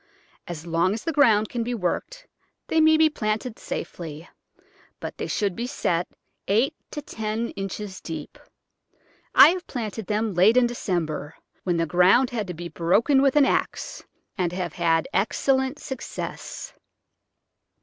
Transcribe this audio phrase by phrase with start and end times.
[0.47, 2.25] As long as the ground can be worked
[2.69, 4.27] they may be planted safely,
[4.99, 6.07] but they should be set
[6.47, 8.39] eight or ten inches deep.
[9.35, 11.35] I have planted diem late in December—
[11.65, 14.03] when the ground had to be broken with an axe—
[14.39, 16.73] and have had excellent success.